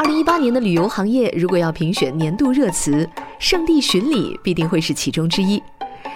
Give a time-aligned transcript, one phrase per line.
[0.00, 3.06] 二零一八年的旅游行业，如果要评选年度热词，
[3.38, 5.62] 圣地巡礼必定会是其中之一。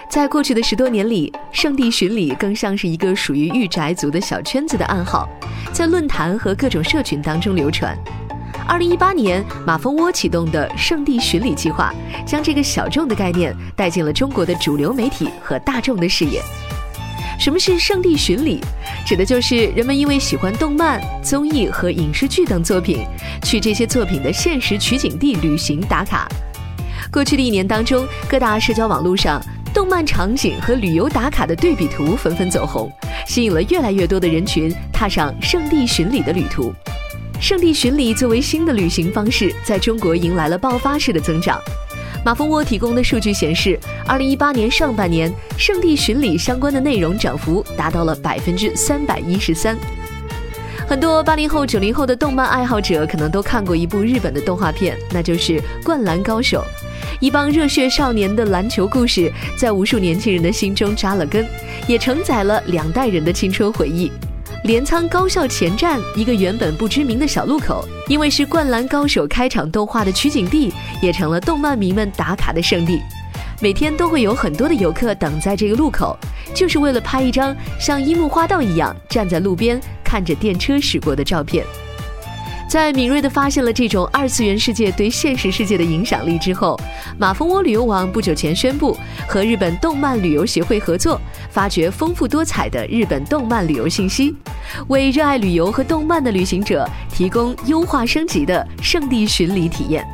[0.09, 5.29] 在过去的十多年里，圣地巡礼更像是一个属于御宅族的小圈子的暗号，
[5.71, 7.95] 在论坛和各种社群当中流传。
[8.67, 11.93] 二零一八年，马蜂窝启动的圣地巡礼计划，
[12.25, 16.41] 将这个小众的概念带进了中国的主流媒体和大众的视野。
[17.37, 18.59] 什么是圣地巡礼？
[19.05, 23.05] 指的就是人们因为喜欢动漫、综艺和影视剧等作品，
[23.43, 26.27] 去这些作品的现实取景地旅行打卡。
[27.11, 29.41] 过去的一年当中，各大社交网络上
[29.73, 32.91] 动漫场景和旅游打卡的对比图纷纷走红，
[33.27, 36.73] 吸引了越来越多的人群踏上圣地巡礼的旅途。
[37.39, 41.59] 圣地巡礼作为新的旅行方式，在中国迎来了爆发式的增长。
[42.25, 49.77] 马蜂窝提供的数据显示，二零一八年上半年，圣地巡礼相关的内容涨幅达到了百分之三百一十三。
[50.87, 56.65] 很多八零后、九零后的动漫爱好者可能都看过一部日本的动画片，那就是《灌篮高手》。
[57.19, 61.47] 一帮热血少年的篮球故事，在无数年轻人的心中扎了根，
[61.87, 64.11] 也承载了两代人的青春回忆。
[64.63, 73.01] 镰仓高校前站，一个原本不知名的小路口，因为是《灌篮高手》开场动画的取景地，也成了动漫迷们打卡的圣地。
[73.61, 76.17] 每天都会有很多的游客等在这个路口，
[76.53, 81.65] 就是为了拍一张像樱木花道一样站在路边看着电车驶过的照片。
[82.67, 86.77] 在敏锐地发现了这种二次元世界对现实世界的影响力之后，
[87.17, 94.35] 马蜂窝旅游网不久前宣布和日本动漫旅游协会合作，发掘丰富多彩的日本动漫旅游信息，
[94.87, 100.05] 为热爱旅游和动漫的旅行者提供优化升级的圣地巡礼体验。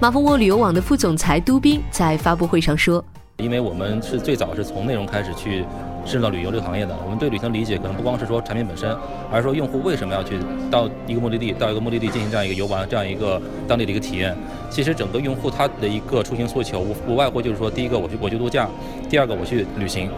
[0.00, 3.02] 马蜂窝旅游网的副总裁都斌在发布会上说
[3.38, 5.64] ：“因为我们是最早是从内容开始去。”
[6.04, 8.94] 深入到旅游这个行业的，我们对旅行理解可能不光是说产品本身，
[9.30, 10.38] 而是说用户为什么要去
[10.70, 14.36] 到一个目的地，到一个目的地进行这样一个游玩，这样一个当地的一个体验。
[14.70, 18.68] 其实整个用户他的一个出行诉求无无外乎就是说，第一个我去我去度假，
[19.08, 20.10] 第二个我去旅行。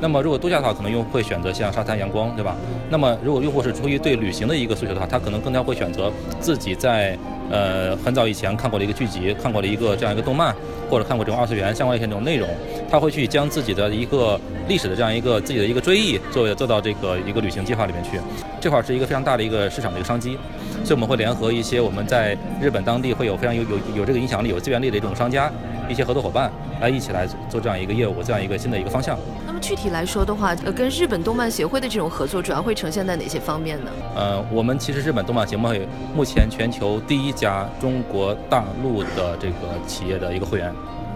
[0.00, 2.56] 那么如果度假的话，可能用户会选择像沙滩阳光，对吧？
[2.90, 7.16] 那么如果用户是出于对旅行的一个诉求的话，他可能更加会选择自己在。
[7.50, 10.52] 呃，很早以前看过的一个剧集，看过的一个这样一个动漫，
[10.94, 12.48] 或者看过这种二次元相关一些这种内容，
[12.88, 18.20] 他会去将自己的一个历史的这样一个自己的一个追忆，作为做到这个一个旅行计划里面去。
[18.64, 20.38] 这块是一个非常大的一个市场的一个商机，
[20.82, 25.52] 所以我们会联合一些我们在日本当地会有非常有有有这个影响力、有资源力的一种商家，
[25.86, 29.18] 一些合作伙伴来一起来做这样一个业务，这样一个新的一个方向。
[29.46, 33.90] 那么具体来说的话，呃，跟日本动漫协会的这种合作，主要会呈现在哪些方面呢？
[34.16, 35.86] 呃，我们其实日本动漫协会
[36.16, 40.72] 目前全球第一家中国大陆的这个企业的一个会员，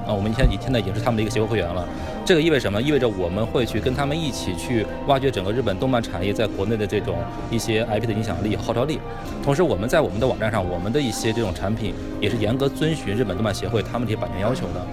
[0.09, 1.87] 啊，我们现在现在已经是他们的一个协会会员了。
[2.25, 2.81] 这个意味什么？
[2.81, 7.19] 意味着我们会去跟他们一起去挖掘整个日本动漫产业在国内的这种
[7.51, 8.99] 一些 IP 的影响力、号召力。
[9.45, 14.87] 同时，我们在我们的网站上，我们的一些这种产品也是严格遵循日本动漫协会他们这些版权要求的。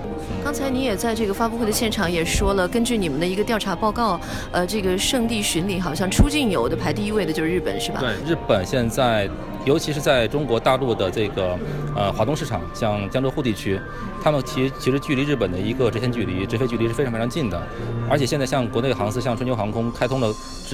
[0.44, 4.20] 刚才你也在这个发布会的现场也说了，根据你们的一个调查报告，
[4.52, 8.00] 呃，这个圣地巡礼好像出境游的排第一位的就是日本，是吧？
[8.02, 9.30] 对，日本现在。
[9.66, 11.58] 尤其是在中国大陆的这个
[11.96, 13.80] 呃华东市场，像江浙沪地区，
[14.24, 17.62] 他们其其实距离日本的一个直线距离、直飞距离是非常非常近的。
[18.08, 20.34] 而且现在像国内航司，像春秋航空开通了，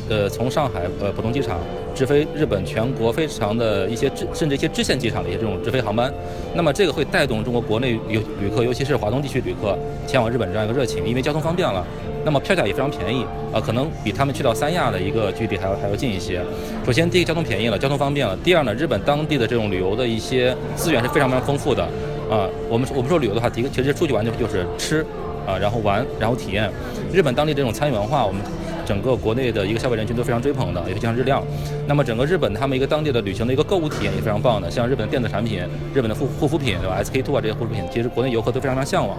[0.10, 1.58] 呃从上海呃浦东机场
[1.96, 6.14] 直飞日本全国非常的一些支甚至一些支线机场的一些这种直飞航班。
[6.54, 11.86] 那么这个会带动中国国内游旅客，尤其是华东地区旅客前往日本这样一个热情，因为交通方便了。
[12.24, 16.40] 那么票价也非常便宜，啊，可能比他们去到三亚的一个距离还要还要近一些。
[16.86, 21.84] 首先，第一个交通便宜了，交通方便了；第二呢，日本当地的这种旅游的一些资源是非常非常丰富的，
[22.32, 25.06] 啊，我们我们说旅游的话，第一个其实出去玩就就是吃，
[25.46, 26.68] 啊，然后玩，然后体验。
[27.14, 28.42] 日本当地这种餐饮文化，我们。
[28.86, 31.44] 整个国内的一个消费人群都非常追捧的，尤其像日料。
[31.88, 35.62] 那么整个日本他们一个当地的旅行的一个购物体验也非常棒的，像日本的电子产品、
[35.94, 39.18] 日本的护护肤品，对吧？SK two 啊这些护肤品，其实国内游客都非常非常向往。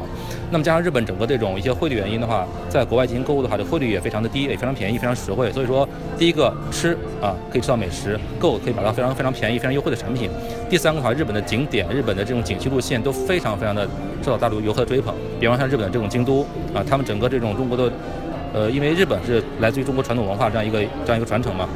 [0.51, 5.51] 那么加上日本整个这种一些汇率原因的话，在国外进行购物的话，这汇率也非常的低，也非常便宜，非常实惠。
[5.53, 10.31] 所以说，第一个吃啊可以吃到美食，购可以买到非常非常便宜、非常优惠的产品。
[10.69, 13.87] 第三个的话，日本的景点、日本的这种景区路线都非常非常的
[14.23, 15.15] 受到大陆游客的追捧。
[15.41, 16.43] 比方像日本的这种京都
[16.75, 17.91] 啊，他们整个这种中国的。
[18.53, 21.69] 呃，因为日本是来自于中国传统文化这样一个这样一个传承嘛，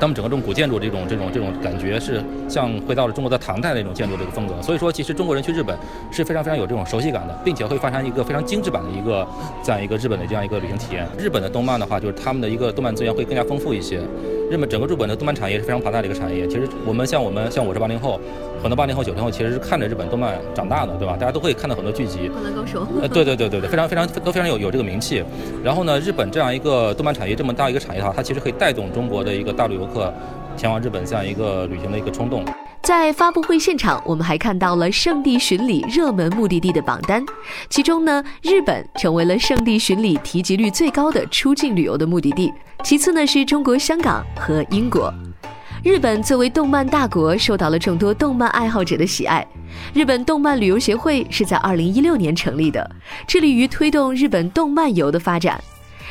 [0.00, 5.76] 他们整个这种古建筑这种这种这种感觉是像回到了中国的唐代那种建筑的一个风格，所以说其实中国人去日本
[6.10, 9.26] 是非常非常有这种熟悉感的，并且会发生一个非常精致版的一个
[9.62, 11.06] 这样一个日本的这样一个旅行体验。
[11.18, 14.00] 日本的动漫的话，就是他们的一个动漫资源会更加丰富一些。
[14.50, 16.46] 日本整个日本的动漫产业是非常庞大的一个产业。
[16.46, 18.18] 其实我们像我们像我是八零后，
[18.62, 21.16] 很多八零后九零后其实是看着日本动漫长大的，对吧？
[21.18, 22.28] 大家都会看到很多剧集。
[22.28, 22.86] 灌篮高手。
[23.00, 25.22] 呃，对对对对对，非常非常都非常有有这个名气。
[25.62, 30.12] 然后呢，日本这样一个动漫产业这么大一个产业的话，它其实可以带动中国的一个大陆游客
[30.56, 32.42] 前往日本这样一个旅行的一个冲动。
[32.82, 37.24] 在发布会现场，我们还看到了圣地巡礼热门目的地的榜单，
[37.68, 42.52] 其中呢，日本成为了圣地巡礼提及率最高的出境旅游的目的地，
[42.82, 45.12] 其次呢是中国香港和英国。
[45.84, 49.46] 日本作为动漫大国，受到了众多动漫爱好者的喜爱。
[49.92, 52.90] 日本动漫旅游协会是在2016年成立的，
[53.26, 55.62] 致力于推动日本动漫游的发展。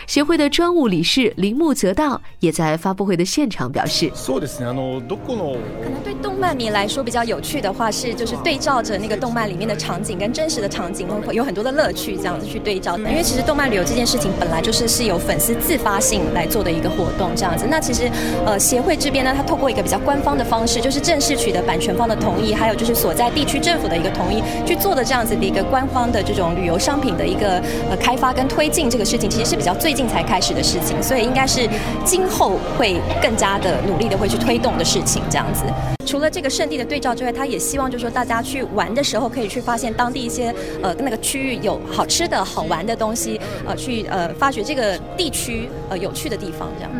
[0.06, 4.66] 协会的专务理事铃木泽道也在发布会的现场表示：，そうですね。
[4.66, 12.98] あのどこの可能对动漫迷来说比较有趣的话是，就是对照着那个动漫里面的场景跟真实的场景，会有很多的乐趣，这样子去对照。
[12.98, 17.66] 因为其实动漫旅游这件事情本来就是是由粉丝自发性来做的一个活动，这样子。
[17.68, 18.10] 那其实
[18.44, 31.67] 呃协会这边呢，它透过一个比较官方的方式，就是正式取得版权方的同意，还有就是所在地区政府的一个同意去做的这样子的一个官方的这种旅游商品的一个呃开发跟推进这个事情，其实是比较最 近才开始的事情，所以应该是
[32.05, 35.63] 今后会更加的努力的会去推动的事情，这样子。
[36.05, 40.53] 除了这个圣地的对照之外，他也希望就是说大家去玩的时候可以去发现当地一些
[40.83, 46.91] 呃那个区域有好吃的好玩的东西，呃去呃发掘这个地区呃有趣的地方，这样。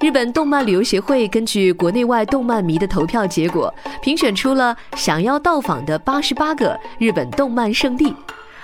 [0.00, 8.14] 日本动漫旅游协会根据国内外动漫迷的投票结果，评选出了想要到访的八十八个日本动漫圣地。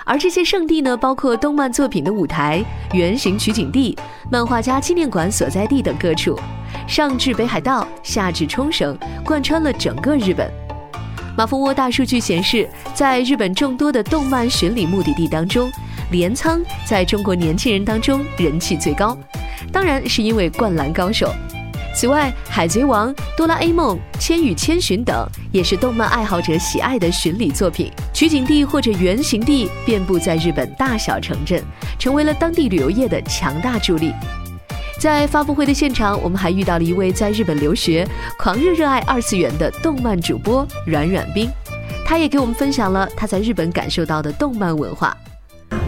[0.05, 2.63] 而这些圣地呢，包括动漫作品的舞台、
[2.93, 3.97] 原型取景地、
[4.29, 6.37] 漫画家纪念馆所在地等各处，
[6.87, 10.51] 上至北海道，下至冲绳，贯穿了整个日本。
[11.35, 15.71] 马蜂窝大数据显示，在日本众多的动漫巡礼目的地当中，
[16.11, 19.17] 镰仓在中国年轻人当中人气最高，
[19.71, 21.27] 当然是因为《灌篮高手》。
[21.93, 31.63] 此外，《海贼王》《哆啦 A 梦》《千与千寻》等也是动漫爱好者喜爱的巡礼作品，取景地或者原型地遍布在日本大小城镇，
[31.99, 34.11] 成为了当地旅游业的强大助力。
[34.99, 38.07] 在发布会的现场，我们还遇到了一位在日本留学、
[38.39, 41.49] 狂热热爱二次元的动漫主播阮阮冰，
[42.05, 45.15] 他也给我们分享了他在日本感受到的动漫文化。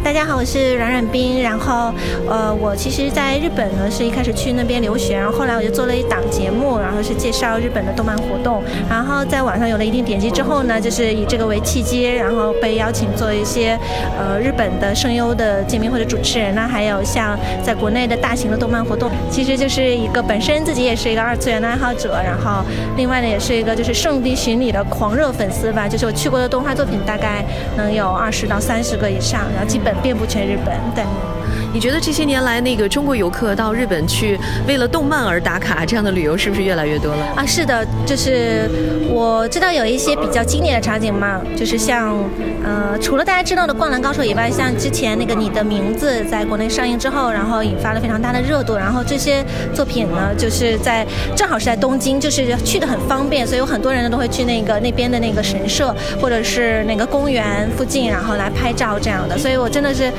[0.06, 1.42] 大家好，我是阮阮冰。
[1.42, 1.92] 然后，
[2.30, 8.62] 呃，我其实在日本呢是一开始去那边留学，然后后来我就做了一档节目，然后是介绍日本的动漫活动。
[8.88, 13.75] 然后在网上有了一定点击之后呢，就是以这个为契机，然后被邀请做一些
[14.16, 19.10] 呃日本的声优的见面或者主持人呢，还有像在国内的大型的动漫活动。
[19.31, 22.63] 其实就是一个本身自己也是一个二次元的爱好者，然后
[22.96, 25.88] 另外呢也是一个就是圣地巡礼的狂热粉丝吧。
[25.88, 27.44] 就是我去过的动画作品大概
[27.75, 30.75] 能有二十到三十个以上，然后基本遍布全日本。
[30.94, 31.44] 对。
[31.75, 37.25] 你觉得这些年来，那个中国游客到日本去为了动漫而打卡，这样的旅游是不是越来越多了？
[37.36, 38.62] 啊，是的，就是
[39.10, 42.18] 我知道有一些比较经典的场景嘛，就是像
[42.63, 49.44] 呃，除了大家知道的《灌篮高手》以外，像之前那个《你的名字》在国内上映之后，然后引发了非常大的热度，然后这些
[49.74, 51.06] 作品呢，就是在
[51.36, 60.10] 正好是在东京，就是去的很方便，所以有很多人呢都会去那个那边的那个神社或者是那个公园附近，然后来拍照这样的，所以我真的是，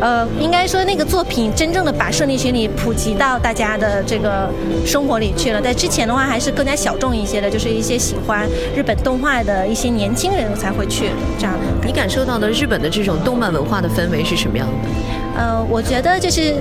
[0.00, 0.94] 呃，应该说那。
[0.94, 4.48] 个作品真正的把圣地巡礼普及到大家的这个
[4.86, 5.60] 生活里去了。
[5.60, 11.52] 在之前的话，还是更加小众一些的，就是一些喜欢日本动画的一些年轻人才会去这样。
[11.84, 15.23] 你感受到的日本的这种动漫文化的氛围是什么样的？
[15.36, 16.54] 呃，我觉得就是，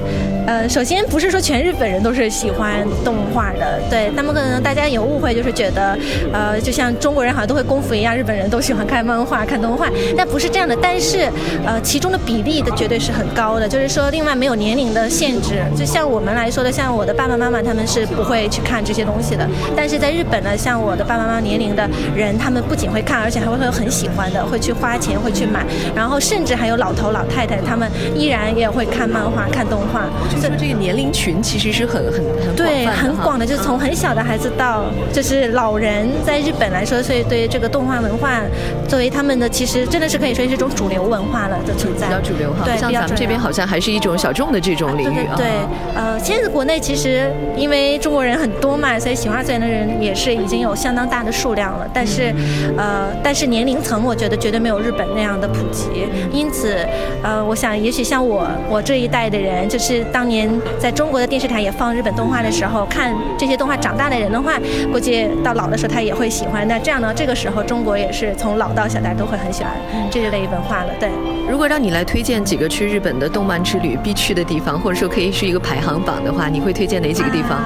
[0.47, 5.97] 呃，首先不是说全日本人都是喜欢动画的，对，那么可能大家有误会，就是觉得，
[6.33, 9.87] 呃，就像中国人好像都会功夫一样，日本人都喜欢看漫画、看动画，
[10.17, 10.75] 但不是这样的。
[10.81, 11.29] 但是，
[11.63, 15.63] 呃，其中的比例的绝对是很高的，就是说，另外没有年龄的限制。
[15.77, 25.63] 就像我们来说的，像我的爸爸妈妈他们是不会去看这些东西的，但是在日本呢，像我的爸爸妈妈年龄的人，他们不仅会看，而且还会会很喜欢的，会去花钱，会去买，
[25.95, 28.51] 然后甚至还有老头老太太，他们依然。
[28.63, 38.41] 也会看漫画、看动画，就是这个年龄群其实是很很很对很广的，就是从很小的孩子到就是老人，在日本来说，所以对这个动画文化
[38.87, 42.63] 作为他们的，其实真的是可以说是一种主流文化了的存在，比较主流哈。
[42.63, 45.35] 对，像咱们这边好像还是一种小众的这种领域啊。
[45.35, 45.47] 对，
[45.93, 51.85] 呃，现在国内其实因为中国人很多嘛，所以喜欢二次元的人也是已经有相当大的数量了。
[51.93, 52.33] 但是，
[52.77, 56.07] 呃，但是年龄层我觉得绝对没有日本那样的普及。
[56.31, 56.77] 因此，
[57.21, 58.47] 呃，我想也许像我。
[58.69, 64.59] 我这一代的人，就是当年在中国的电视台也放日本动画的时候，看这些动画长大的人的话，
[64.91, 66.67] 估计到老的时候他也会喜欢。
[66.67, 69.71] 那这样呢，这个时候中国也是从老到小，大家都会很喜欢
[70.09, 70.93] 这一类文化了。
[70.99, 71.09] 对，
[71.49, 77.59] 如果让你来推荐几个去日本的动漫之旅必去的地方，或者说可以是一个排行榜的话，你会推荐哪几个地方？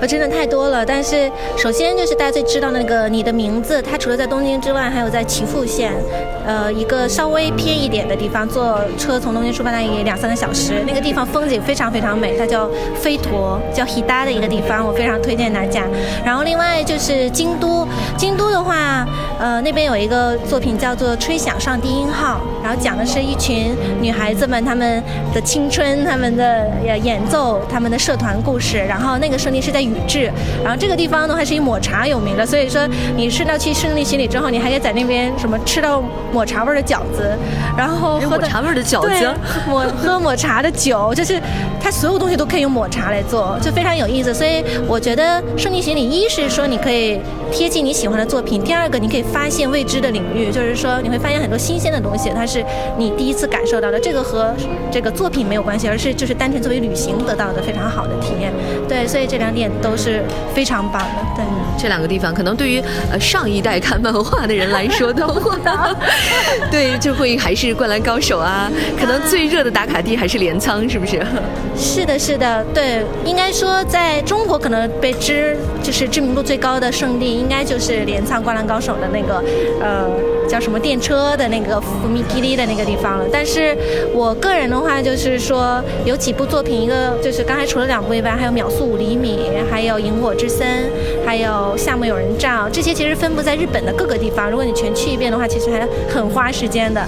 [0.00, 0.84] 我真的太多了。
[0.84, 5.92] 但是首先就是大家最知道那个你的名字，它除了在东京之外，还有在岐阜县，
[6.46, 15.84] 呃，一个稍微偏一点的地方，坐车从东京出发大概两三个小时，那个地方风景非常非常美，它叫飞陀，叫 Hida 的一个地方，我非常推荐大家。
[16.24, 17.86] 然后另外就是京都，
[18.16, 19.06] 京都的话，
[19.38, 25.02] 呃，那边有一个作品叫做《吹响上低音号》，然后讲的是一群女孩子们她们
[25.34, 26.70] 的青春，她们的
[27.02, 28.78] 演奏，她们的社团故事。
[28.78, 30.30] 然后那个圣地是在宇治，
[30.62, 32.80] 然后这个地方呢还是以抹茶有名的，所以说
[33.16, 36.00] 你顺道去胜利洗礼之后，你还可以在那边什么吃到
[36.32, 37.36] 抹茶味的饺子，
[37.76, 39.34] 然后喝抹茶味的饺子，
[39.68, 41.42] 抹喝抹茶的酒，就是
[41.84, 44.32] 它所有东西都可以用抹茶来做，就非常有意思。
[44.32, 47.20] 所以我觉得圣地巡礼，一是说你可以
[47.52, 52.64] 贴近你喜欢的作品，第二个你可以发现未知的领域，就是说你会发现很多新鲜的东西，它是
[52.96, 54.00] 你第一次感受到的。
[54.00, 54.54] 这个和
[54.90, 58.50] 这个作品没有关系，而是就是单纯作为旅行得到的非常好的体验。
[58.88, 60.22] 对，所以这两点都是
[60.54, 61.22] 非常棒的。
[61.36, 61.44] 对，
[61.78, 65.94] 这两个地方可能对于呃上一代看漫画的人来说的话，
[66.70, 71.20] 对，就会还是《灌篮高手》啊，可能最热的打卡地还是镰仓，是不是？
[71.76, 79.42] 是的，是的，对，应该说在中国可能被知就是知名度最高的圣地，应该就是镰仓《灌篮高手》的那个
[79.80, 80.08] 呃
[80.48, 83.26] 叫什么电车的那个福米基利的那个地方了。
[83.32, 83.76] 但是
[84.12, 90.66] 我个人的话，就是说有几部作品，一个就是刚才除了两部以外，还有《秒速五厘米》，还有《萤火之森》，
[91.26, 94.48] 还有《夏目友人帐》，这些其实分布在日本的各个地方。
[94.48, 97.04] 如果你全去一遍的话，其实还很花时间的。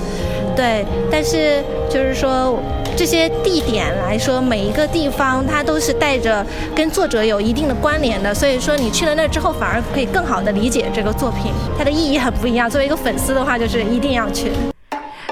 [0.56, 2.58] 对，但是就是说
[2.96, 12.68] 这些地点来说，每一个地方它都是带着跟作者有一定的关联的，所以说你去了那之后，反而可以更好的理解这个作品，它的意义很不一样。
[12.70, 14.50] 作为一个粉丝的话，就是一定要去。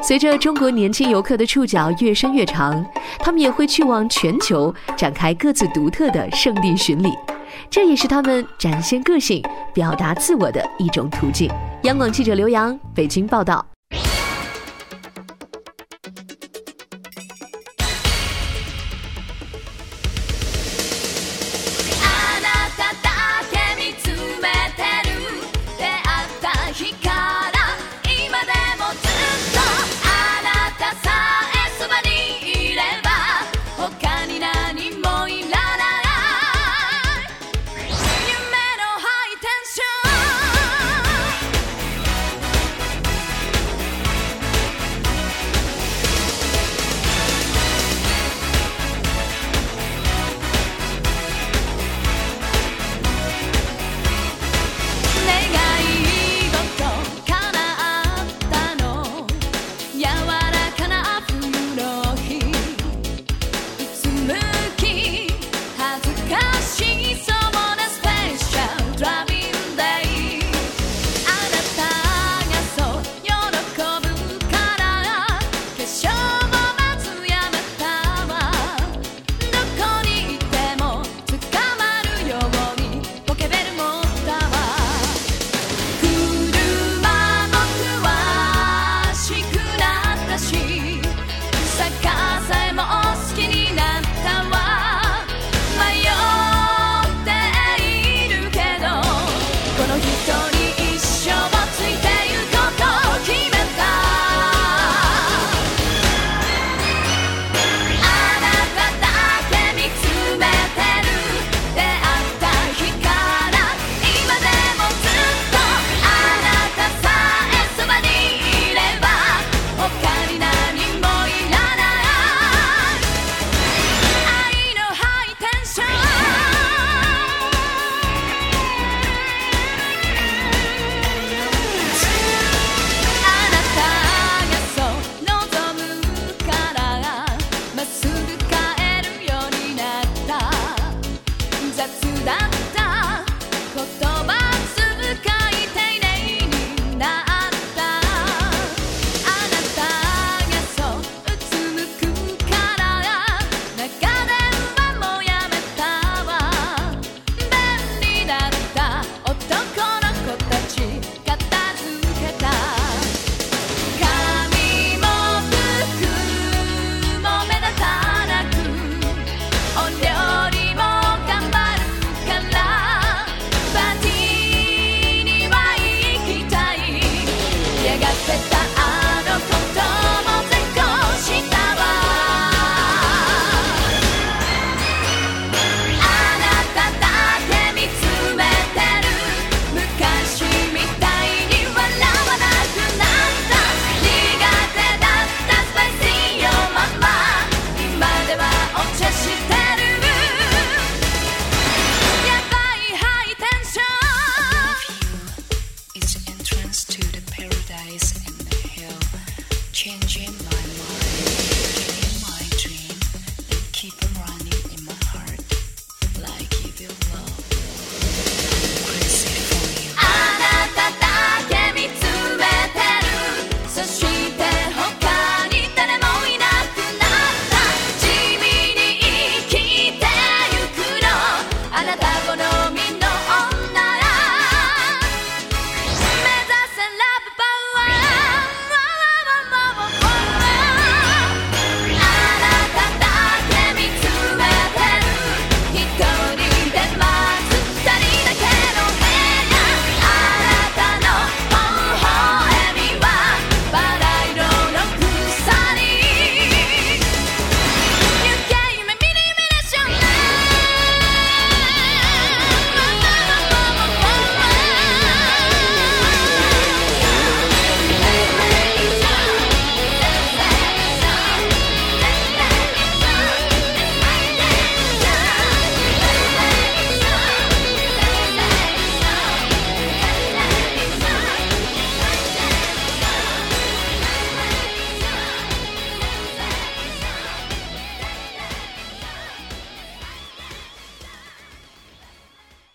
[0.03, 2.85] 随着中国年轻游客的触角越伸越长，
[3.19, 7.11] 他们也会去往全球展开各自独特的圣地巡礼，
[7.71, 9.43] 这也是他们展现个性、
[9.73, 11.51] 表达自我的一种途径。
[11.85, 13.65] 央广记者刘洋，北京报道。